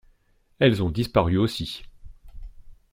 [0.57, 1.83] Elles ont disparu aussi.